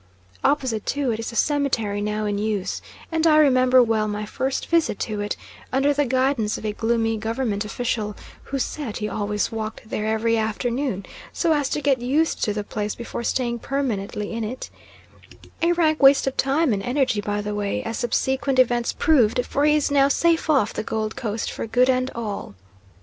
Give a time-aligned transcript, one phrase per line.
[0.43, 4.65] Opposite to it is the cemetery now in use, and I remember well my first
[4.65, 5.37] visit to it
[5.71, 10.39] under the guidance of a gloomy Government official, who said he always walked there every
[10.39, 14.71] afternoon, "so as to get used to the place before staying permanently in it,"
[15.61, 19.65] a rank waste of time and energy, by the way, as subsequent events proved, for
[19.65, 22.55] he is now safe off the Gold Coast for good and all.